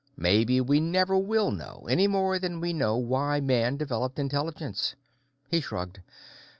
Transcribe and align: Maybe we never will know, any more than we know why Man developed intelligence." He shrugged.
Maybe 0.17 0.59
we 0.59 0.79
never 0.79 1.15
will 1.15 1.51
know, 1.51 1.85
any 1.87 2.07
more 2.07 2.39
than 2.39 2.59
we 2.59 2.73
know 2.73 2.97
why 2.97 3.39
Man 3.39 3.77
developed 3.77 4.17
intelligence." 4.17 4.95
He 5.47 5.61
shrugged. 5.61 5.99